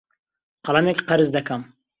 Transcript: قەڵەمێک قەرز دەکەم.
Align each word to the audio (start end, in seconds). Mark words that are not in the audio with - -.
قەڵەمێک 0.65 0.99
قەرز 1.07 1.27
دەکەم. 1.35 1.61